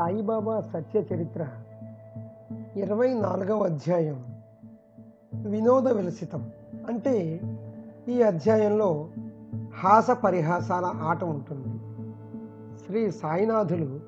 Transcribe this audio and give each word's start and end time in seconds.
సాయిబాబా 0.00 0.60
సత్య 0.60 1.00
చరిత్ర 1.00 1.46
ఇరవై 2.76 3.14
నాలుగవ 3.14 3.64
అధ్యాయం. 3.64 4.24
వినోద 5.34 5.88
విలసితం. 5.88 6.50
అంటే 6.88 7.40
ఈ 8.08 8.22
అధ్యాయంలో 8.22 9.08
హాస 9.74 10.10
పరిహాసాల 10.10 10.84
ఆట 10.84 11.24
ఉంటుంది. 11.24 11.78
శ్రీ 12.86 13.10
సాయినాథులు 13.10 14.00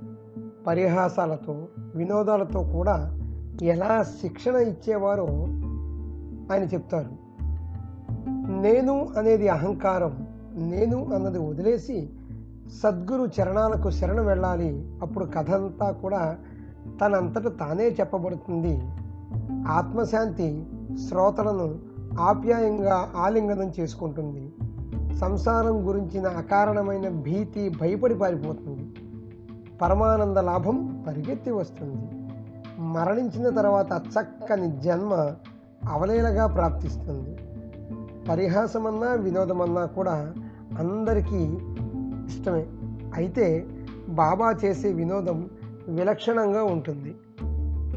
పరిహాసాలతో 0.66 1.68
వినోదాలతో 1.94 2.62
కూడా 2.62 3.18
ఎలా 3.62 4.02
శిక్షణ 4.02 4.54
ఇచ్చేవారో 4.54 5.26
ఆయన 6.52 6.68
చెప్తారు. 6.74 7.10
నేను 8.50 9.08
అనేది 9.16 9.48
అహంకారం. 9.48 10.28
నేను 10.52 11.14
అన్నది 11.14 11.38
వదిలేసి 11.38 12.10
సద్గురు 12.80 13.42
చరణాలకు 13.42 13.90
శరణు 13.90 14.22
వెళ్ళాలి. 14.22 14.98
అప్పుడు 15.02 15.24
కథ 15.24 15.50
అంతా 15.50 15.90
కూడా 15.90 16.36
తనంతట 17.00 17.48
తానే 17.48 17.88
చెప్పబడుతుంది. 17.88 18.82
ఆత్మశాంతి 19.68 20.66
శ్రోతలను 21.08 21.78
ఆప్యాయంగా 22.20 23.12
ఆలింగనం 23.16 23.72
చేసుకుంటుంది. 23.80 24.52
సంసారం 25.16 25.88
గురించిన 25.88 26.26
అకారణమైన 26.26 27.08
భీతి 27.08 27.68
భయపడి 27.68 28.14
పారిపోతుంది. 28.14 28.94
పరమానంద 29.82 30.36
లాభం 30.36 31.04
పరిగెత్తి 31.08 31.50
వస్తుంది. 31.50 32.26
మరణించిన 32.78 33.48
తర్వాత 33.48 34.02
చక్కని 34.06 34.80
జన్మ 34.80 35.30
అవలేలగా 35.88 36.46
ప్రాప్తిస్తుంది. 36.46 37.36
పరిహాసమన్నా 38.28 39.12
వినోదమన్నా 39.12 39.84
కూడా 39.84 40.32
అందరికీ 40.78 41.58
ఇష్టమే. 42.26 42.66
అయితే 43.14 43.66
బాబా 44.08 44.54
చేసే 44.64 44.92
వినోదం 44.92 45.50
విలక్షణంగా 45.88 46.64
ఉంటుంది. 46.64 47.14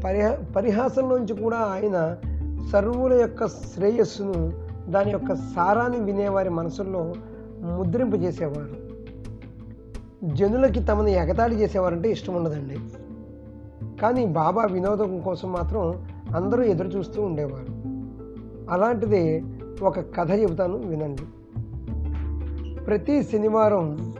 పరిహా 0.00 0.38
పరిహాసంలోంచి 0.56 1.42
కూడా 1.42 1.56
ఆయన 1.56 2.16
సర్వుల 2.72 3.12
యొక్క 3.12 3.46
శ్రేయస్సును 3.46 4.52
దాని 4.88 5.10
యొక్క 5.10 5.34
సారాన్ని 5.34 6.00
వినేవారి 6.00 6.48
మనసుల్లో 6.48 7.14
ముద్రింపజేసేవారు. 7.62 8.86
జనులకి 10.34 10.80
తమని 10.80 11.12
ఎగతాళి 11.12 11.54
చేసేవారంటే 11.54 12.10
ఇష్టం 12.10 12.34
ఉండదండి 12.34 12.78
కానీ 14.02 14.26
బాబా 14.26 14.62
వినోదం 14.62 15.20
కోసం 15.20 15.52
మాత్రం 15.52 16.08
అందరూ 16.36 16.62
ఎదురు 16.62 16.88
చూస్తూ 16.88 17.22
ఉండేవారు. 17.22 17.86
అలాంటిదే 18.72 19.42
ఒక 19.82 20.00
కథ 20.00 20.30
చెబుతాను 20.32 20.76
వినండి. 20.76 21.22
ప్రతి 22.86 23.22
శనివారం 23.22 24.14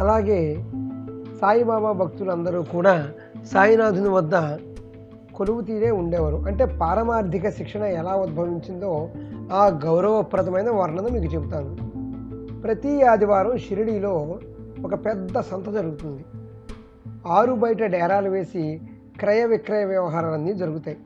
అలాగే 0.00 0.64
సాయిబాబా 1.40 1.92
భక్తులందరూ 1.92 2.62
కూడా 2.62 3.10
సాయినాథుని 3.44 4.08
వద్ద 4.08 4.32
కొలువు 5.34 5.60
తీరే 5.60 5.90
ఉండేవారు. 5.90 6.36
అంటే 6.36 6.64
పారమార్థిక 6.64 7.48
శిక్షణ 7.48 7.82
ఎలా 7.82 8.16
ఉద్భవించిందో 8.16 9.10
ఆ 9.52 9.80
గౌరవప్రదమైన 9.84 10.70
వర్ణన 10.70 11.00
మీకు 11.00 11.34
చెబుతాను. 11.34 11.76
ప్రతి 12.60 13.02
ఆదివారం 13.02 13.58
షిరిడీలో 13.58 14.38
ఒక 14.84 14.94
పెద్ద 14.94 15.40
సంత 15.40 15.68
జరుగుతుంది. 15.68 16.24
ఆరు 17.26 17.52
బయట 17.52 17.82
డేరాలు 17.82 18.30
వేసి 18.30 18.80
క్రయ 19.18 19.44
విక్రయ 19.44 19.84
వ్యవహారాలన్నీ 19.84 20.54
జరుగుతాయి. 20.54 20.96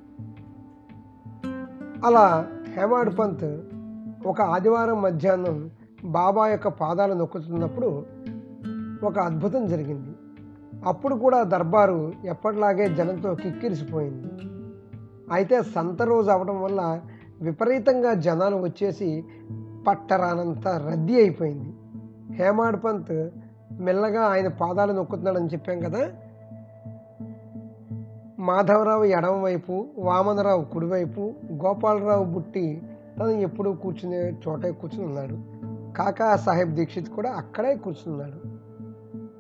అలా 2.05 2.47
హేమాడ్ 2.77 3.19
పంత్ 3.19 3.66
ఒక 4.27 4.41
ఆదివారం 4.41 5.03
మధ్యాహ్నం 5.03 5.71
బాబా 6.05 6.49
యొక్క 6.49 6.69
పాదాలు 6.69 7.15
నొక్కుతున్నప్పుడు 7.15 8.07
ఒక 9.03 9.19
అద్భుతం 9.19 9.67
జరిగింది. 9.67 10.17
అప్పుడు 10.85 11.15
కూడా 11.15 11.43
దర్బారు 11.43 12.12
ఎప్పటిలాగే 12.25 12.95
జనంతో 12.95 13.34
కిక్కిరిసిపోయింది. 13.34 14.28
అయితే 15.33 15.62
సంత 15.62 16.03
రోజు 16.03 16.31
అవడం 16.31 16.62
వల్ల 16.62 17.00
విపరీతంగా 17.41 18.15
జనాలు 18.15 18.56
వచ్చేసి 18.56 19.25
పట్టరానంత 19.89 20.69
రద్దీ 20.69 21.17
అయిపోయింది. 21.17 21.75
హేమాడ్ 22.34 22.84
పంత్ 22.84 23.31
మెల్లగా 23.81 24.23
ఆయన 24.23 24.49
పాదాలు 24.49 24.93
నొక్కుతున్నాడని 24.93 25.47
చెప్పాం 25.47 25.81
కదా? 25.81 26.11
మాధవరావు 28.39 29.05
ఎడమవైపు 29.05 29.87
వామనరావు 29.99 30.65
కుడివైపు 30.65 31.34
గోపాలరావు 31.53 32.25
బుట్టి 32.25 32.83
తను 33.19 33.31
ఎప్పుడూ 33.31 33.72
కూర్చునే 33.72 34.16
చోటే 34.16 34.71
కూర్చుని 34.71 35.06
ఉన్నాడు 35.06 35.56
కాకా 35.93 36.37
సాహెబ్ 36.37 36.75
దీక్షిత్ 36.75 37.09
కూడా 37.09 37.31
అక్కడే 37.31 37.75
కూర్చున్నాడు. 37.75 38.56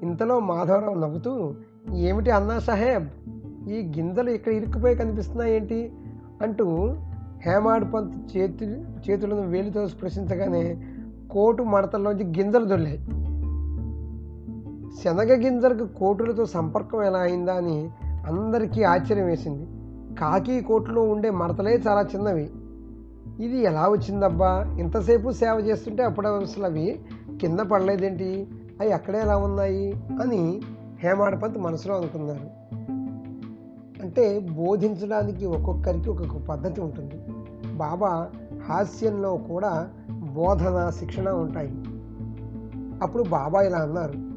ఇంతలో 0.04 0.40
మాధవరావు 0.40 0.94
నవ్వుతూ 0.94 1.54
ఏమిటి 1.94 2.30
అన్నా 2.30 2.58
సాహెబ్ 2.58 3.08
ఈ 3.68 3.92
గింజలు 3.98 4.30
ఇక్కడ 4.30 4.52
ఇరుక్కుపోయి 4.52 4.94
కనిపిస్తున్నాయి 4.94 5.54
ఏంటి? 5.54 5.92
అంటూ 6.42 6.96
హేమాడ్ 7.46 7.94
పంత్ 7.94 8.36
చేతి 8.36 8.66
చేతులను 9.10 9.48
వేలితో 9.48 9.88
స్పృశించగానే 9.88 10.84
కోటు 11.30 11.62
మడతల్లోంచి 11.62 12.24
గింజలు 12.24 12.64
దొల్లాయి 12.64 12.98
శనగ 15.04 15.44
గింజలకు 15.44 15.86
కోటులతో 15.86 16.44
సంపర్కం 16.44 17.02
ఎలా 17.02 17.18
అయిందా 17.18 17.54
అని 17.54 17.90
అందరికీ 18.26 18.82
ఆశ్చర్యం 18.82 19.26
వేసింది. 19.26 19.66
కాకి 20.14 20.60
కోట్లో 20.60 21.02
ఉండే 21.02 21.30
మడతలే 21.30 21.82
చాలా 21.88 22.00
చిన్నవి. 22.00 22.50
ఇది 23.40 23.58
ఎలా 23.58 23.88
వచ్చిందబ్బా? 23.88 24.76
ఇంతసేపు 24.80 25.30
సేవ 25.30 25.58
చేస్తుంటే 25.58 26.02
అప్పుడవసలు 26.02 26.64
అవి 26.64 27.00
కింద 27.40 27.60
పడలేదేంటి? 27.60 28.48
అవి 28.80 28.92
అక్కడే 28.92 29.20
ఎలా 29.20 29.36
ఉన్నాయి? 29.36 29.92
అని 30.22 30.60
హేమాడపంత్ 30.98 31.58
మనసులో 31.58 31.96
అనుకున్నారు 31.96 32.66
అంటే 34.02 34.38
బోధించడానికి 34.38 35.46
ఒక్కొక్కరికి 35.46 36.10
ఒక్కొక్క 36.10 36.36
పద్ధతి 36.36 36.80
ఉంటుంది. 36.80 37.14
బాబా 37.72 38.30
హాస్యంలో 38.64 39.36
కూడా 39.36 39.88
బోధన 40.10 40.90
శిక్షణ 40.90 41.28
ఉంటాయి. 41.28 41.70
అప్పుడు 43.02 43.22
బాబా 43.22 43.62
ఇలా 43.62 43.78
అన్నారు. 43.78 44.36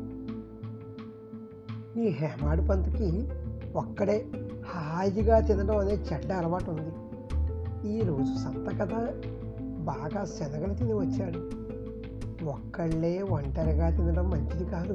ఈ 1.99 2.07
హేమాడు 2.07 2.61
పంత్కి 2.61 3.29
ఒక్కడే 3.75 4.25
హాయిగా 4.67 5.39
తినడం 5.39 5.77
అనే 5.77 5.91
చెడ్డ 5.91 6.31
అలవాటు 6.31 6.71
ఉంది. 6.71 6.88
ఈరోజు 7.85 8.43
సంత 8.43 8.81
కదా 8.81 9.07
బాగా 9.79 10.25
శనగలు 10.25 10.73
తిని 10.73 10.93
వచ్చాడు 10.93 11.37
ఒక్కళ్ళే 12.45 13.21
ఒంటరిగా 13.21 13.89
తినడం 13.89 14.29
మంచిది 14.29 14.65
కాదు. 14.65 14.93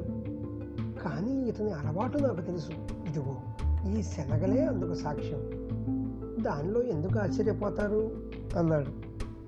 కానీ 1.01 1.49
ఇతని 1.49 1.71
అలవాటు 1.71 2.17
నాకు 2.17 2.41
తెలుసు. 2.41 2.71
ఇదిగో 3.09 3.35
ఈ 3.89 4.01
శనగలే 4.01 4.65
అందుకు 4.65 4.93
సాక్ష్యం. 4.93 5.39
దానిలో 6.43 6.83
ఎందుకు 6.83 7.19
ఆశ్చర్యపోతారు? 7.19 8.11
అన్నాడు. 8.59 8.87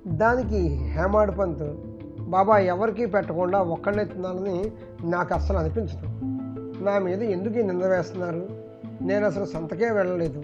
దానికి 0.08 0.58
హేమాడు 0.68 1.31
పంత్ 1.31 1.78
బాబా 2.19 2.58
ఎవరికీ 2.58 3.06
పెట్టకుండా 3.06 3.62
ఒక్కళ్ళే 3.62 4.06
తినాలని 4.06 4.72
నాకు 5.04 5.34
అస్సలు 5.34 5.58
అనిపించదు. 5.58 6.08
నా 6.84 7.00
మీద 7.00 7.22
ఎందుకు 7.22 7.54
నింద 7.54 7.84
వేస్తున్నారు? 7.84 8.48
నేను 9.02 9.25
అసలు 9.25 9.46
సంతకే 9.46 9.90
వెళ్ళలేదు. 9.90 10.44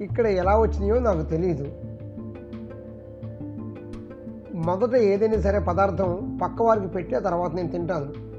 ఇక్కడ 0.00 0.26
ఎలా 0.26 0.58
వచ్చినాయో 0.58 0.98
నాకు 0.98 1.22
తెలియదు 1.22 1.72
మొదట 4.64 4.94
ఏదైనా 4.94 5.40
సరే 5.40 5.58
పదార్థం 5.58 6.38
పక్క 6.42 6.62
వారికి 6.62 6.86
పెట్టి 6.86 7.14
ఆ 7.14 7.18
తర్వాత 7.18 7.54
నేను 7.54 7.68
తింటాను. 7.68 8.34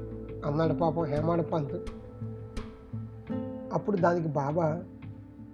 అన్నాడు 0.46 0.74
పాపం 0.74 1.04
హేమాడ 1.04 1.40
పంత్. 1.40 1.90
అప్పుడు 3.72 3.96
దానికి 3.96 4.28
బాబా 4.28 4.82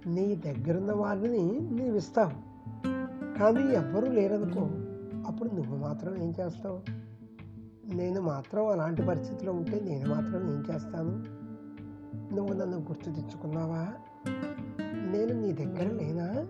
నీ 0.07 0.35
దగ్గరున్న 0.35 0.91
వారిని 0.91 1.59
నీవు 1.71 1.95
ఇస్తావు. 1.95 2.53
కానీ 3.39 3.73
ఎవ్వరూ 3.75 4.07
లేరనుకో 4.07 4.61
అప్పుడు 5.27 5.49
నువ్వు 5.49 5.77
మాత్రం 5.77 6.15
ఏం 6.15 6.33
చేస్తావు? 6.39 6.79
నేను 7.95 8.21
మాత్రం 8.21 8.67
అలాంటి 8.67 9.01
పరిస్థితిలో 9.01 9.53
ఉంటే 9.53 9.79
నేను 9.79 10.09
మాత్రం 10.09 10.51
ఏం 10.51 10.75
చేస్తాను? 10.75 11.43
నువ్వు 12.35 12.53
నన్ను 12.53 12.77
గుర్తు 12.77 13.05
తెచ్చుకున్నావా? 13.05 13.87
నేను 15.11 15.41
నీ 15.41 15.53
దగ్గర 15.53 15.93
లేనా? 15.93 16.47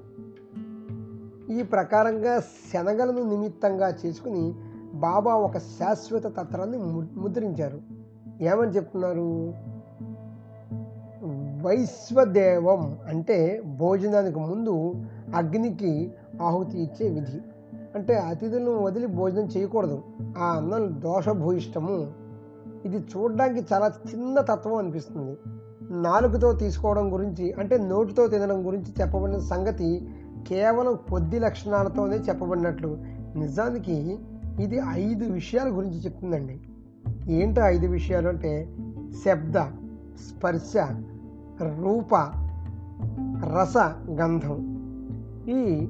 ఈ 1.49 1.63
ప్రకారంగా 1.63 2.39
శనగలను 2.39 3.29
నిమిత్తంగా 3.29 3.95
చేసుకుని 4.05 4.53
బాబా 4.93 5.33
ఒక 5.33 5.57
శాశ్వత 5.57 6.23
తత్రాన్ని 6.23 6.77
ముద్రించారు. 7.19 7.81
ఏమని 8.41 8.71
చెప్తున్నారు? 8.71 9.53
వైశ్వదేవం 11.61 12.97
అంటే 13.07 13.61
భోజనానికి 13.77 14.39
ముందు 14.39 14.93
అగ్నికి 15.35 16.13
ఆహుతి 16.41 16.83
ఇచ్చే 16.83 17.09
విధి. 17.09 17.41
అంటే 17.95 18.15
అతిథులను 18.15 18.83
వదిలి 18.83 19.07
భోజనం 19.07 19.43
చేయకూడదు. 19.43 20.01
ఆ 20.37 20.45
అన్నం 20.45 21.01
దోషభూయిష్టము. 21.01 22.11
ఇది 22.85 22.97
చూడడానికి 22.97 23.73
చాలా 23.73 23.93
చిన్న 24.09 24.41
తత్వం 24.41 24.75
అనిపిస్తుంది. 24.75 25.37
నాలుగుతో 25.89 26.53
తీసుకోవడం 26.53 27.13
గురించి 27.13 27.51
అంటే 27.51 27.77
నోటితో 27.77 28.27
తినడం 28.27 28.67
గురించి 28.67 28.93
చెప్పబడిన 29.01 29.37
సంగతి 29.37 30.07
కేవలం 30.47 30.97
కొద్ది 31.09 31.39
లక్షణాలతోనే 31.39 32.15
చెప్పబడినట్లు. 32.15 32.97
నిజానికి 33.35 34.19
ఇది 34.59 34.81
ఐదు 34.89 35.25
విషయాల 35.25 35.67
గురించి 35.67 35.99
చెప్తుందండి. 35.99 36.59
ఏంటో 37.31 37.61
ఐదు 37.61 37.87
విషయాలు 37.87 38.27
అంటే 38.27 38.77
శబ్ద 39.25 39.57
స్పర్శ 40.29 40.73
రూప 41.81 42.15
రస 43.59 43.77
గంధం. 44.09 44.73
ఈ 45.49 45.87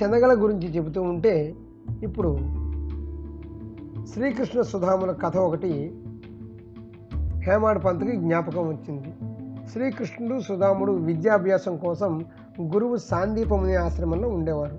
శనగల 0.00 0.42
గురించి 0.42 0.76
చెబుతూ 0.76 1.02
ఉంటే 1.02 1.54
ఇప్పుడు 2.02 2.38
శ్రీకృష్ణ 4.06 4.62
సుధాముల 4.62 5.12
కథ 5.12 5.36
ఒకటి 5.36 5.98
హేమాడ్ 7.38 7.84
పంత్కి 7.84 8.16
జ్ఞాపకం 8.16 8.68
వచ్చింది. 8.68 9.14
శ్రీకృష్ణుడు 9.72 10.40
సుధాముడు 10.40 10.92
విద్యాభ్యాసం 10.92 11.76
కోసం 11.76 12.24
గురువు 12.60 12.96
సాందీపముని 12.96 13.74
ఆశ్రమంలో 13.74 14.28
ఉండేవారు. 14.28 14.78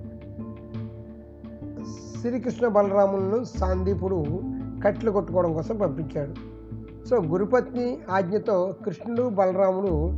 శ్రీకృష్ణ 2.22 2.68
బలరాములను 2.68 3.44
సాందీపుడు 3.44 4.26
కట్లు 4.86 5.12
కొట్టుకోవడం 5.12 5.54
కోసం 5.54 5.78
పంపించాడు. 5.78 6.34
సో 7.08 7.22
గురుపత్ని 7.22 7.98
ఆజ్ఞతో 8.10 8.76
కృష్ణుడు 8.86 9.30
బలరాముడు 9.30 10.12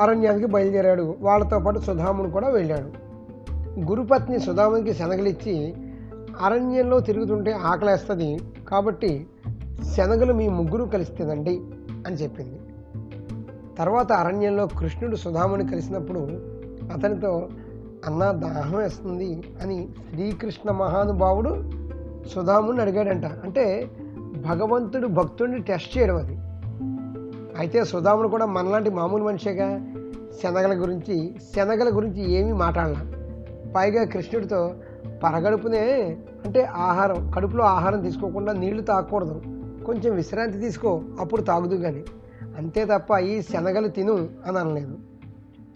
అరణ్యానికి 0.00 0.46
బయలుదేరాడు. 0.46 1.14
వాళ్ళతో 1.20 1.58
పాటు 1.58 1.78
సుధాముడు 1.78 2.30
కూడా 2.30 2.48
వెళ్ళాడు. 2.48 3.12
గురుపత్ని 3.90 4.40
సుధామునికి 4.40 4.94
శనగలిచ్చి 4.94 5.74
అరణ్యంలో 6.40 7.00
తిరుగుతుంటే 7.00 7.52
ఆకలేస్తుంది 7.52 8.40
కాబట్టి 8.68 9.26
శనగలు 9.96 10.32
మీ 10.32 10.48
ముగ్గురు 10.48 10.84
కలిసి 10.84 11.12
తినండి 11.12 11.60
అని 12.06 12.16
చెప్పింది. 12.16 12.60
తర్వాత 13.78 14.12
అరణ్యంలో 14.12 14.66
కృష్ణుడు 14.66 15.16
సుధాముని 15.16 15.68
కలిసినప్పుడు 15.68 16.18
అతనితో 16.92 17.48
అన్న 18.06 18.30
దాహం 18.30 18.78
వేస్తుంది 18.78 19.42
అని 19.62 19.88
శ్రీకృష్ణ 20.10 20.70
మహానుభావుడు 20.70 21.70
సుధాముని 22.34 22.80
అడిగాడంట. 22.80 23.24
అంటే 23.24 23.90
భగవంతుడు 24.48 25.06
భక్తుడిని 25.06 25.62
టెస్ట్ 25.62 25.98
చేయడం 25.98 26.16
అది. 26.16 26.38
అయితే 27.58 27.84
సుధాముడు 27.84 28.28
కూడా 28.28 28.46
మనలాంటి 28.46 28.90
మామూలు 28.90 29.24
మనిషిగా? 29.24 29.78
శనగల 30.42 30.82
గురించి 30.82 31.34
శనగల 31.56 31.96
గురించి 31.96 32.32
ఏమీ 32.32 32.52
మాట్లాడలా. 32.52 33.12
పైగా 33.76 34.04
కృష్ణుడితో 34.04 34.74
పరగడుపునే 35.24 36.16
అంటే 36.44 36.62
ఆహారం 36.64 37.30
కడుపులో 37.30 37.64
ఆహారం 37.64 38.00
తీసుకోకుండా 38.00 38.52
నీళ్ళు 38.52 38.82
తాగకూడదు. 38.82 39.42
కొంచెం 39.86 40.14
విశ్రాంతి 40.14 40.58
తీసుకో 40.58 41.02
అప్పుడు 41.20 41.42
తాగుదు 41.42 41.74
కానీ 41.74 42.04
అంతే 42.58 42.84
తప్ప 42.84 43.18
ఈ 43.18 43.42
శనగలు 43.42 43.88
తిను 43.88 44.28
అని 44.46 44.58
అనలేదు. 44.58 44.98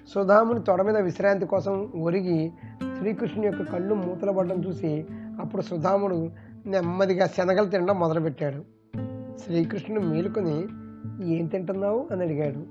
సుధాముని 0.09 0.63
తొడ 0.63 0.83
మీద 0.83 0.97
విశ్రాంతి 0.97 1.47
కోసం 1.47 1.93
ఒరిగి 2.01 2.53
శ్రీకృష్ణుని 2.99 3.47
యొక్క 3.47 3.73
కళ్ళు 3.73 3.95
మూతలపడడం 3.95 4.65
చూసి 4.65 5.07
అప్పుడు 5.41 5.63
సుధాముడు 5.63 6.31
నెమ్మదిగా 6.67 7.27
శనగలు 7.27 7.67
తినడం 7.67 8.01
మొదలుపెట్టాడు. 8.01 8.65
శ్రీకృష్ణుడు 9.39 10.03
మేలుకొని 10.03 10.67
ఏం 11.35 11.47
తింటున్నావు? 11.47 12.09
అని 12.11 12.23
అడిగాడు. 12.23 12.67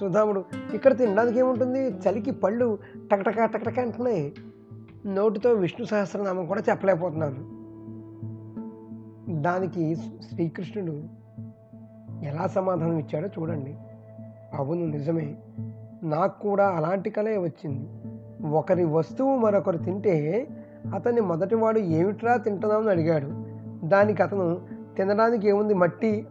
సుధాముడు 0.00 0.44
ఇక్కడ 0.74 0.98
తినడానికి 0.98 1.38
ఏముంటుంది? 1.38 1.88
చలికి 1.88 2.30
పళ్ళు 2.30 2.78
టకటక 3.12 3.44
టకటక 3.44 3.78
అంటున్నాయి. 3.78 4.34
నోటితో 5.06 5.52
విష్ణు 5.52 5.86
సహస్రనామం 5.86 6.46
కూడా 6.46 6.62
చెప్పలేకపోతున్నాను. 6.70 7.56
దానికి 9.42 9.96
శ్రీకృష్ణుడు 10.22 11.25
ఎలా 12.26 12.46
సమాధానం 12.46 12.98
ఇచ్చాడో 12.98 13.28
చూడండి. 13.28 13.74
అవును 14.54 14.86
నిజమే. 14.86 15.34
నాకు 16.02 16.40
కూడా 16.40 16.68
అలాంటి 16.68 17.10
కలే 17.10 17.36
వచ్చింది. 17.36 17.88
ఒకరి 18.48 18.84
వస్తువు 18.84 19.36
మరొకరు 19.36 19.78
తింటే 19.78 20.48
అతన్ని 20.94 21.20
మొదటివాడు 21.20 21.78
ఏమిట్రా 21.78 22.36
తింటున్నామని 22.36 22.90
అడిగాడు. 22.90 23.28
దానికి 23.86 24.22
అతను 24.22 24.60
తినడానికి 24.96 25.48
ఏముంది 25.48 25.74
మట్టి? 25.74 26.26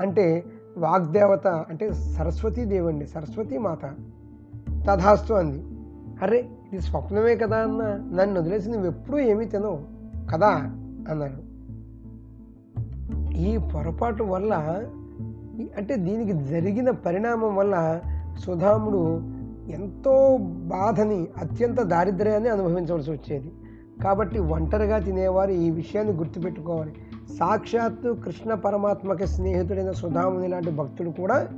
అంటే 0.00 0.44
వాగ్దేవత 0.78 1.46
అంటే 1.46 1.92
సరస్వతీ 1.92 2.64
దేవండి 2.64 3.06
సరస్వతీ 3.06 3.58
మాత. 3.58 3.84
తథాస్తు 4.88 5.34
అంది. 5.34 5.64
అరే 6.22 6.48
ఇది 6.72 6.82
స్వప్నమే 6.82 7.36
కదా 7.36 7.56
అన్న 7.56 7.82
నన్ను 8.22 8.40
వదిలేసి 8.40 8.70
నువ్వు 8.70 8.86
ఎప్పుడూ 8.86 9.18
ఏమీ 9.18 9.44
తినవు 9.44 9.80
కదా 10.32 10.48
అన్నాడు 11.10 11.50
ఈ 13.32 13.58
పొరపాటు 13.58 14.22
వల్ల 14.22 14.54
అంటే 15.76 15.96
దీనికి 15.96 16.32
జరిగిన 16.32 16.90
పరిణామం 16.90 17.56
వల్ల 17.56 18.00
సుధాముడు 18.38 19.20
ఎంతో 19.70 20.38
బాధని 20.42 21.28
అత్యంత 21.38 21.80
దారిద్ర్యాన్ని 21.80 22.48
అనుభవించవలసి 22.48 23.10
వచ్చేది. 23.10 23.52
కాబట్టి 24.04 24.38
ఒంటరిగా 24.38 24.98
తినేవారు 24.98 25.50
ఈ 25.50 25.70
విషయాన్ని 25.70 26.12
గుర్తుపెట్టుకోవాలి. 26.12 26.94
సాక్షాత్తు 27.38 28.16
కృష్ణ 28.24 28.54
పరమాత్మకి 28.54 29.26
స్నేహితుడైన 29.26 29.90
సుధాముని 29.90 30.48
లాంటి 30.48 30.70
భక్తుడు 30.70 31.10
కూడా 31.10 31.48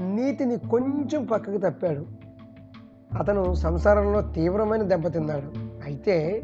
నీతిని 0.00 0.56
కొంచెం 0.56 1.24
పక్కకు 1.24 1.58
తప్పాడు. 1.58 2.04
అతను 3.18 3.54
సంసారంలో 3.54 4.20
తీవ్రమైన 4.20 4.82
దెబ్బతిన్నాడు. 4.82 5.58
అయితే 5.84 6.42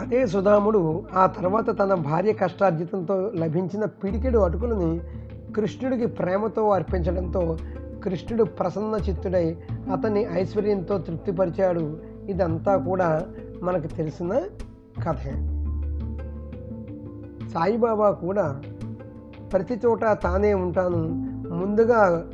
అదే 0.00 0.26
సుధాముడు 0.26 1.02
ఆ 1.14 1.26
తర్వాత 1.26 1.78
తన 1.78 1.94
భార్య 1.94 2.32
కష్టార్జితంతో 2.32 3.30
లభించిన 3.36 3.84
పిడికెడు 3.84 4.38
అటుకులని 4.38 5.00
కృష్ణుడికి 5.56 6.06
ప్రేమతో 6.06 6.70
అర్పించడంతో 6.70 7.58
కృష్ణుడు 8.04 8.44
ప్రసన్న 8.44 8.98
చిత్తుడై 9.08 9.56
అతన్ని 9.92 10.26
ఐశ్వర్యంతో 10.32 10.98
తృప్తిపరిచాడు. 10.98 11.98
ఇదంతా 12.28 12.76
కూడా 12.76 13.26
మనకు 13.62 13.86
తెలిసిన 13.86 14.42
కథే. 15.08 15.30
సాయిబాబా 17.48 18.10
కూడా 18.10 18.60
ప్రతి 19.52 19.80
చోట 19.86 20.00
తానే 20.04 20.54
ఉంటాను. 20.54 21.08
ముందుగా 21.54 22.26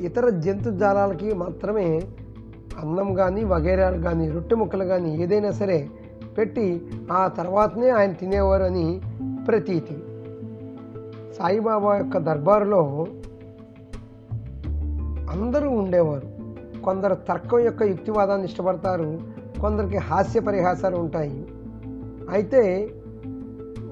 ఇతర 0.00 0.28
జంతుజాలాలకి 0.28 1.34
మాత్రమే 1.34 2.02
అన్నం 2.82 3.14
కానీ 3.14 3.44
వగైరాలు 3.44 4.02
కానీ 4.02 4.30
రొట్టె 4.30 4.56
ముక్కలు 4.56 4.84
కానీ 4.84 5.22
ఏదైనా 5.22 5.50
సరే 5.50 5.88
పెట్టి 6.38 6.90
ఆ 7.12 7.28
తర్వాతనే 7.28 7.88
ఆయన 7.90 8.12
తినేవారు 8.12 8.62
అని 8.62 9.00
ప్రతీతి. 9.48 9.98
సాయిబాబా 11.34 11.96
యొక్క 11.96 12.18
దర్బారులో 12.18 13.06
అందరూ 15.30 15.70
ఉండేవారు. 15.70 16.28
కొందరు 16.80 17.14
తర్కం 17.14 17.58
యొక్క 17.58 17.82
యుక్తివాదాన్ని 17.82 18.46
ఇష్టపడతారు 18.46 19.20
కొందరికి 19.60 19.96
హాస్య 19.96 20.40
పరిహాసాలు 20.40 20.96
ఉంటాయి. 20.96 21.46
అయితే 22.30 22.90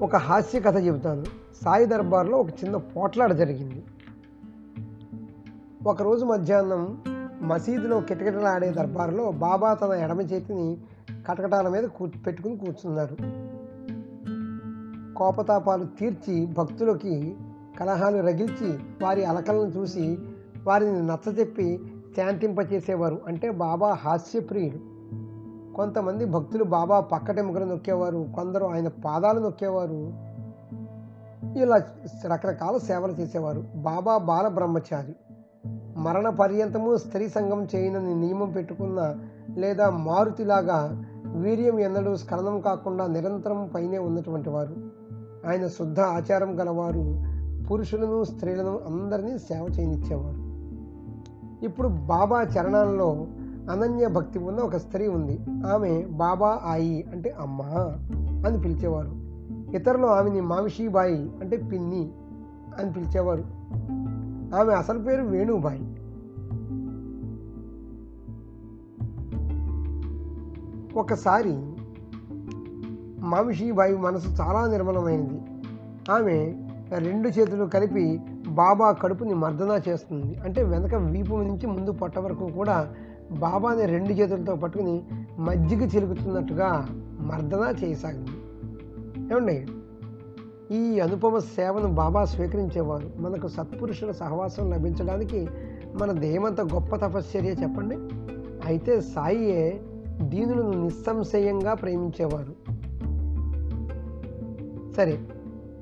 ఒక 0.01 0.15
హాస్య 0.15 0.59
కథ 0.59 0.85
చెబుతాను. 0.85 1.23
సాయి 1.65 1.85
దర్బార్లో 1.85 2.37
ఒక 2.37 2.49
చిన్న 2.49 2.77
పోట్లాడ 2.77 3.33
జరిగింది. 3.33 3.83
ఒకరోజు 5.87 6.25
మధ్యాహ్నం 6.25 7.01
మసీదులో 7.41 8.01
కిటకిటలాడే 8.01 8.69
దర్బార్లో 8.69 9.31
బాబా 9.31 9.73
తన 9.73 9.87
ఎడమ 9.87 10.21
చేతిని 10.21 10.77
కటకటాల 11.27 11.67
మీద 11.67 11.83
కూ 11.83 12.07
పెట్టుకుని 12.25 12.57
కూర్చున్నారు. 12.57 13.17
కోపతాపాలు 15.13 15.85
తీర్చి 15.99 16.45
భక్తులకి 16.45 17.35
కలహాలు 17.79 18.17
రగిల్చి 18.17 18.79
వారి 19.03 19.25
అలకలను 19.25 19.67
చూసి 19.67 20.17
వారిని 20.63 21.07
నచ్చజెప్పి 21.07 21.79
శాంతింపచేసేవారు 22.17 23.21
అంటే 23.27 23.49
బాబా 23.51 23.93
హాస్యప్రియుడు 23.93 24.97
కొంతమంది 25.75 26.25
భక్తులు 26.25 26.63
బాబా 26.63 26.99
పక్కటెముకలు 26.99 27.65
నొక్కేవారు 27.65 28.27
కొందరు 28.35 28.65
ఆయన 28.65 28.87
పాదాలు 28.87 29.39
నొక్కేవారు. 29.39 30.13
ఇలా 31.59 31.81
రకరకాల 32.33 32.77
సేవలు 32.77 33.11
చేసేవారు. 33.11 33.63
బాబా 33.75 34.17
బాల 34.17 34.47
బ్రహ్మచారి 34.47 35.15
మరణ 35.97 36.29
పర్యంతము 36.29 36.97
స్త్రీ 36.97 37.29
సంఘం 37.29 37.67
చేయనని 37.75 38.15
నియమం 38.15 38.51
పెట్టుకున్న 38.51 39.15
లేదా 39.55 39.89
మారుతిలాగా 39.89 41.05
వీర్యం 41.37 41.79
ఎన్నడూ 41.79 42.15
స్ఖలనం 42.15 42.61
కాకుండా 42.61 43.07
నిరంతరం 43.07 43.69
పైనే 43.75 43.97
ఉన్నటువంటి 43.97 44.49
వారు. 44.49 44.75
ఆయన 45.47 45.67
శుద్ధ 45.67 45.99
ఆచారం 45.99 46.59
గలవారు 46.59 47.23
పురుషులను 47.71 48.23
స్త్రీలను 48.23 48.79
అందరినీ 48.87 49.37
సేవ 49.37 49.67
చేయనిచ్చేవారు. 49.79 50.47
ఇప్పుడు 51.65 51.87
బాబా 51.87 52.41
చరణాల్లో 52.41 53.27
అనన్య 53.71 54.07
భక్తి 54.07 54.39
ఉన్న 54.39 54.59
ఒక 54.59 54.75
స్త్రీ 54.75 55.07
ఉంది. 55.07 55.39
ఆమె 55.49 56.05
బాబా 56.09 56.59
ఆయి 56.63 57.07
అంటే 57.11 57.29
అమ్మ 57.29 57.61
అని 58.47 58.61
పిలిచేవారు. 58.61 59.11
ఇతరులు 59.75 60.07
ఆమెని 60.07 60.41
మావిషీబాయి 60.41 61.31
అంటే 61.41 61.57
పిన్ని 61.57 62.11
అని 62.79 62.93
పిలిచేవారు. 62.93 63.43
ఆమె 64.55 64.73
అసలు 64.73 64.99
పేరు 64.99 65.21
వేణుబాయి. 65.21 65.96
ఒకసారి 70.97 71.53
మామిషీబాయి 73.19 73.97
మనసు 73.97 74.41
చాలా 74.41 74.67
నిర్మలమైనది. 74.67 75.41
ఆమె 76.11 76.55
రెండు 76.97 77.29
చేతులు 77.29 77.65
కలిపి 77.65 78.21
బాబా 78.47 78.91
కడుపుని 78.91 79.33
మర్దన 79.33 79.81
చేస్తుంది. 79.89 80.35
అంటే 80.35 80.63
వెనక 80.63 80.95
వీపు 80.95 81.35
నుంచి 81.35 81.67
ముందు 81.67 81.91
పొట్ట 81.91 82.19
వరకు 82.19 82.47
కూడా 82.47 82.93
బాబాని 83.39 83.85
రెండు 83.85 84.09
చేతులతో 84.09 84.55
పట్టుకుని 84.55 85.03
మజ్జిగ 85.39 85.85
చిలుకుతున్నట్టుగా 85.85 86.87
మర్దన 87.19 87.75
చేయసాగింది. 87.83 88.31
ఏమండి? 89.33 89.67
ఈ 90.75 90.99
అనుపమ 90.99 91.37
సేవను 91.37 91.87
బాబా 91.87 92.25
స్వీకరించేవారు. 92.25 93.09
మనకు 93.19 93.47
సత్పురుషుల 93.47 94.11
సహవాసం 94.11 94.69
లభించడానికి 94.71 95.47
మన 95.95 96.11
మనదేమంత 96.11 96.61
గొప్ప 96.61 96.95
తపశ్చర్య 96.95 97.49
చెప్పండి. 97.49 97.95
అయితే 98.65 99.01
సాయియే 99.01 99.81
దీనులను 100.21 100.83
నిస్సంశయంగా 100.83 101.73
ప్రేమించేవారు. 101.73 102.77
సరే 104.93 105.19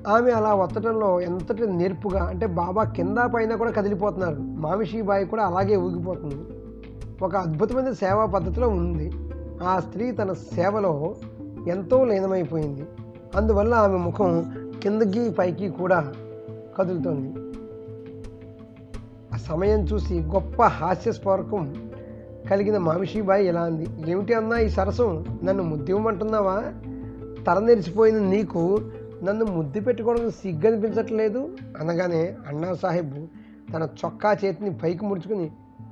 ఆమె 0.08 0.32
అలా 0.32 0.54
వత్తడంలో 0.54 1.22
ఎంతటి 1.22 1.68
నేర్పుగా 1.68 2.24
అంటే 2.24 2.46
బాబా 2.46 2.84
కింద 2.84 3.18
పైన 3.18 3.56
కూడా 3.56 3.72
కదిలిపోతున్నారు. 3.72 4.39
మామిషీబాయి 4.39 5.25
కూడా 5.25 5.44
అలాగే 5.44 5.75
ఊగిపోతుంది. 5.75 6.36
ఒక 7.22 7.36
అద్భుతమైన 7.36 7.92
సేవా 7.92 8.25
పద్ధతిలో 8.25 8.70
ఉంది. 8.70 9.12
ఆ 9.63 9.80
స్త్రీ 9.80 10.12
తన 10.12 10.34
సేవలో 10.34 11.15
ఎంతో 11.68 12.06
లీనమైపోయింది. 12.06 12.88
అందువల్ల 13.36 13.74
ఆమె 13.74 13.98
ముఖం 13.98 14.46
కిందకి 14.84 15.30
పైకి 15.30 15.70
కూడా 15.70 16.13
కదులుతోంది. 16.77 17.34
ఆ 19.34 19.38
సమయం 19.38 19.80
చూసి 19.80 20.20
గొప్ప 20.20 20.63
హాస్యస్పర్కం 20.63 21.85
కలిగిన 22.49 22.77
మామిషీబాయి 22.77 23.47
ఇలా 23.47 23.61
అంది? 23.61 24.11
ఏమిటి 24.11 24.33
అన్నా 24.33 24.59
ఈ 24.59 24.69
సరసం? 24.69 25.25
నన్ను 25.43 25.63
ముద్దివ్వమంటున్నావా? 25.63 26.63
తల 27.47 27.59
నెరిసిపోయిన 27.59 28.17
నీకు? 28.17 28.81
నన్ను 29.23 29.45
ముద్దు 29.45 29.79
పెట్టుకోవడం 29.79 30.29
సిగ్గనిపించట్లేదు? 30.29 31.49
అనగానే 31.79 32.35
అన్నా 32.47 32.73
సాహెబ్ 32.73 33.27
తన 33.73 33.87
చొక్కా 34.05 34.37
చేతిని 34.45 34.77
పైకి 34.77 35.05
ముడుచుకుని 35.05 35.51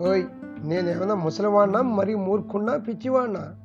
ఓయ్ 0.10 0.24
నేనేమైనా 0.64 1.16
ముసలివాడినా 1.16 1.82
మరి 1.82 2.16
మూర్ఖున్నా 2.16 2.78
పిచ్చివాడినా 2.78 3.56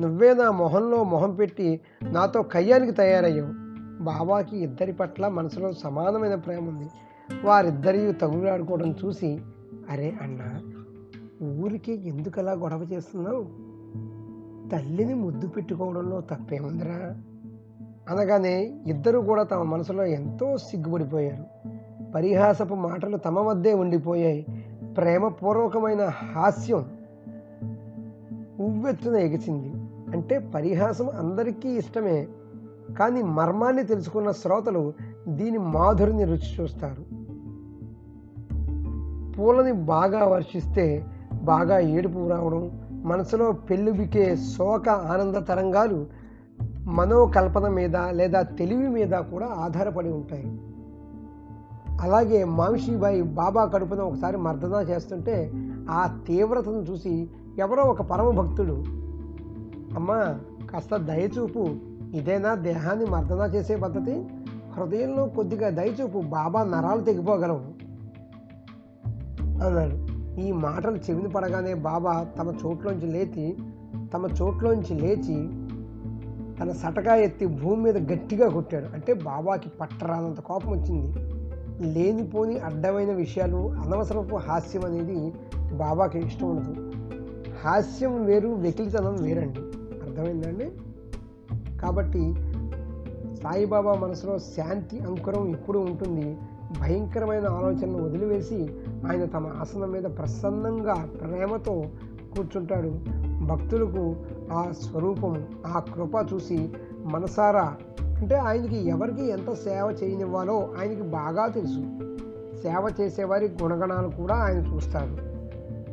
నువ్వే 0.00 0.34
నా 0.34 0.50
మొహంలో 0.50 1.04
మొహం 1.04 1.34
పెట్టి 1.34 1.80
నాతో 2.02 2.42
కయ్యానికి 2.42 2.92
తయారయ్యావు. 2.92 3.66
బాబాకి 4.02 4.58
ఇద్దరి 4.58 4.92
పట్ల 4.92 5.28
మనసులో 5.28 5.72
సమానమైన 5.72 6.34
ప్రేమ 6.34 6.68
ఉంది 6.68 6.86
వారిద్దరి 7.44 8.12
తగులాడుకోవడం 8.12 8.94
చూసి 9.04 9.38
అరే 9.90 10.14
అన్నా 10.22 10.60
ఊరికి 11.44 12.08
ఎందుకు 12.08 12.40
అలా 12.40 12.52
గొడవ 12.52 12.82
చేస్తున్నావు? 12.82 13.66
తల్లిని 14.68 15.14
ముద్దు 15.14 15.48
పెట్టుకోవడంలో 15.48 16.20
తప్పేముందిరా 16.20 17.16
అనగానే 18.08 18.74
ఇద్దరు 18.86 19.18
కూడా 19.18 19.42
తమ 19.42 19.62
మనసులో 19.62 20.04
ఎంతో 20.06 20.56
సిగ్గుపడిపోయారు. 20.56 21.44
పరిహాసపు 22.14 22.74
మాటలు 22.74 23.16
తమ 23.16 23.38
వద్దే 23.38 23.72
ఉండిపోయాయి. 23.72 24.46
ప్రేమపూర్వకమైన 24.96 26.04
హాస్యం 26.04 26.84
ఉవ్వెత్తున 28.60 29.16
ఎగిసింది. 29.16 29.72
అంటే 30.16 30.38
పరిహాసం 30.38 31.10
అందరికీ 31.10 31.68
ఇష్టమే. 31.68 32.28
కానీ 32.98 33.22
మర్మాన్ని 33.22 33.84
తెలుసుకున్న 33.84 34.30
శ్రోతలు 34.30 34.92
దీని 35.28 35.58
మాధురిని 35.58 36.24
రుచి 36.24 36.60
చూస్తారు. 36.60 37.16
పూలని 39.38 39.72
బాగా 39.72 40.24
వర్షిస్తే 40.24 41.06
బాగా 41.46 41.78
ఏడుపు 41.78 42.28
రావడం 42.28 42.62
మనసులో 43.04 43.52
పెళ్ళుబికే 43.52 44.36
శోక 44.36 44.88
ఆనంద 44.88 45.34
తరంగాలు 45.34 46.06
మనోకల్పన 46.86 47.68
మీద 47.68 47.96
లేదా 47.96 48.42
తెలివి 48.42 48.88
మీద 48.88 49.10
కూడా 49.10 49.46
ఆధారపడి 49.46 50.08
ఉంటాయి. 50.08 50.48
అలాగే 52.00 52.44
మామిషిబాయి 52.44 53.22
బాబా 53.22 53.64
కడుపున 53.64 54.00
ఒకసారి 54.00 54.36
మర్దన 54.36 54.86
చేస్తుంటే 54.88 55.52
ఆ 55.90 56.24
తీవ్రతను 56.26 56.82
చూసి 56.82 57.28
ఎవరో 57.58 57.82
ఒక 57.82 58.02
పరమ 58.02 58.30
భక్తుడు 58.30 58.76
అమ్మా 59.96 60.18
కాస్త 60.72 60.96
దయచూపు 60.96 61.62
ఇదేనా 62.14 62.54
దేహాన్ని 62.54 63.06
మర్దన 63.06 63.50
చేసే 63.54 63.76
పద్ధతి? 63.76 64.16
హృదయంలో 64.76 65.26
కొద్దిగా 65.26 65.68
దయచూపు 65.70 66.18
బాబా 66.18 66.62
నరాలు 66.64 67.00
తెగిపోగలవు 67.00 67.62
అన్నాడు. 69.66 70.05
ఈ 70.38 70.52
మాటలు 70.52 70.96
చెవిని 70.96 71.28
పడగానే 71.28 71.74
బాబా 71.74 72.26
తమ 72.38 72.52
చోట్లోంచి 72.66 73.06
లేచి 73.06 73.56
తమ 74.14 74.28
చోట్లోంచి 74.42 74.94
లేచి 74.94 75.66
తన 76.60 76.70
సటకా 76.70 77.14
ఎత్తి 77.14 77.46
భూమి 77.46 77.82
మీద 77.82 78.12
గట్టిగా 78.12 78.48
కొట్టాడు. 78.48 78.84
అంటే 78.84 79.12
బాబాకి 79.12 79.68
పట్టరానంత 79.68 80.40
కోపం 80.40 80.70
వచ్చింది. 80.72 81.18
లేనిపోని 81.92 82.58
అడ్డమైన 82.58 83.12
విషయాలు 83.12 83.72
అనవసరపు 83.72 84.36
హాస్యం 84.36 84.84
అనేది 84.84 85.32
బాబాకి 85.72 86.18
ఇష్టం 86.18 86.56
ఉండదు. 86.56 86.92
హాస్యం 87.64 88.24
వేరు 88.24 88.48
వెకిలితనం 88.48 89.16
వేరండి. 89.22 89.58
అర్థమైందండి 90.08 90.70
కాబట్టి 91.78 92.34
సాయిబాబా 93.36 93.94
మనసులో 93.94 94.38
శాంతి 94.38 95.00
అంకురం 95.00 95.48
ఎప్పుడు 95.48 95.78
ఉంటుంది. 95.78 96.36
భయంకరమైన 96.80 97.46
ఆలోచనను 97.46 98.04
వదిలివేసి 98.04 98.70
ఆయన 99.06 99.24
తమ 99.24 99.46
ఆసనం 99.46 99.90
మీద 99.90 100.02
ప్రసన్నంగా 100.02 100.94
ప్రేమతో 100.94 101.84
కూర్చుంటాడు. 102.36 102.92
భక్తులకు 103.44 104.16
ఆ 104.52 104.72
స్వరూపం 104.82 105.44
ఆ 105.66 105.78
కృప 105.78 106.34
చూసి 106.34 106.72
మనసారా? 107.04 107.76
అంటే 108.02 108.34
ఆయనకి 108.34 108.88
ఎవరికి 108.88 109.30
ఎంత 109.30 109.52
సేవ 109.52 109.96
చేయనివ్వాలో 110.02 110.68
ఆయనకి 110.80 111.02
బాగా 111.02 111.46
తెలుసు. 111.46 111.80
సేవ 112.62 112.92
చేసేవారి 113.00 113.54
గుణగణాలు 113.62 114.08
కూడా 114.08 114.34
ఆయన 114.34 114.56
చూస్తాడు. 114.56 115.36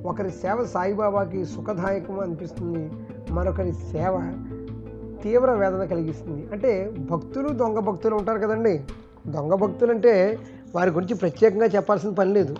ఒకరి 0.07 0.31
సేవ 0.31 0.65
సాయిబాబాకి 0.65 1.45
సుఖదాయకం 1.45 2.19
అనిపిస్తుంది. 2.19 2.91
మరొకరి 3.31 3.73
సేవ 3.73 4.43
తీవ్ర 5.23 5.51
వేదన 5.51 5.83
కలిగిస్తుంది. 5.83 6.47
అంటే 6.51 6.95
భక్తులు 7.11 7.49
దొంగ 7.49 7.79
భక్తులు 7.79 8.15
ఉంటారు 8.15 8.39
కదండి. 8.39 8.83
దొంగ 9.27 9.53
భక్తులు 9.53 9.91
అంటే 9.91 10.39
వారి 10.75 10.89
గురించి 10.89 11.15
ప్రత్యేకంగా 11.15 11.65
చెప్పాల్సిన 11.65 12.09
పని 12.09 12.33
లేదు. 12.33 12.55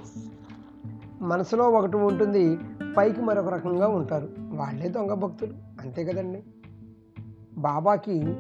మనసులో 1.22 1.70
ఒకటి 1.70 1.98
ఉంటుంది 1.98 2.60
పైకి 2.98 3.22
మరొక 3.22 3.48
రకంగా 3.48 3.88
ఉంటారు. 3.88 4.30
వాళ్ళే 4.40 4.90
దొంగ 4.90 5.14
భక్తులు 5.14 5.54
అంతే 5.82 6.04
కదండి. 6.04 6.44
బాబాకి 7.58 8.36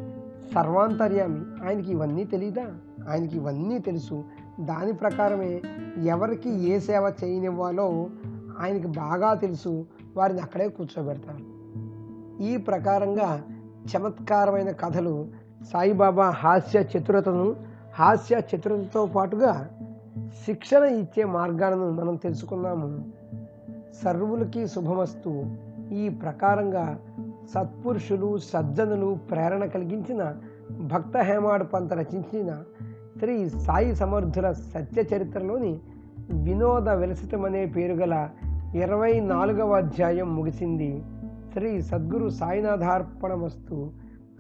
సర్వాంతర్యామి. 0.55 1.67
ఆయనకి 1.67 1.91
ఇవన్నీ 1.91 2.23
తెలీదా? 2.23 2.65
ఆయనకి 3.09 3.37
ఇవన్నీ 3.37 3.79
తెలుసు. 3.79 4.23
దాని 4.59 4.93
ప్రకారమే 4.93 5.61
ఎవరికి 6.03 6.69
ఏ 6.69 6.79
సేవ 6.79 7.13
చేయనివ్వాలో 7.23 8.09
ఆయనకి 8.59 8.87
బాగా 8.87 9.33
తెలుసు. 9.33 9.85
వారిని 10.17 10.41
అక్కడే 10.41 10.67
కూర్చోబెడతారు. 10.67 11.53
ఈ 12.43 12.57
ప్రకారంగా 12.57 13.43
చమత్కారమైన 13.95 14.71
కథలు 14.71 15.27
సాయిబాబా 15.73 16.29
హాస్య 16.29 16.79
చతురతను 16.79 17.72
హాస్య 17.93 18.41
చతురతతో 18.55 19.05
పాటుగా 19.05 19.69
శిక్షణ 20.45 20.83
ఇచ్చే 20.83 21.23
మార్గాలను 21.23 21.91
మనం 21.91 22.15
తెలుసుకున్నాము. 22.15 23.05
సర్వులకి 24.03 24.67
శుభమస్తు. 24.67 25.45
ఈ 25.91 26.09
ప్రకారంగా 26.09 26.99
సత్పురుషులు 27.53 28.37
సజ్జనులు 28.37 29.17
ప్రేరణ 29.31 29.65
కలిగించిన 29.65 30.33
భక్త 30.81 31.17
హేమాడు 31.17 31.63
పంత 31.63 31.93
రచించిన 31.93 32.63
శ్రీ 33.19 33.49
సాయి 33.49 33.95
సమర్థుల 33.95 34.51
సత్య 34.51 35.03
చరిత్రలోని 35.15 35.79
వినోద 36.31 36.89
విలసితమనే 36.89 37.65
పేరు 37.65 37.93
గల 37.93 38.29
ఇరవై 38.75 39.19
నాలుగవ 39.19 39.73
అధ్యాయం 39.73 40.35
ముగిసింది. 40.35 41.03
శ్రీ 41.53 41.81
సద్గురు 41.81 42.29
సాయినాథార్పణమస్తు. 42.29 43.91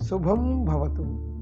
శుభం 0.01 0.65
భవతు. 0.65 1.32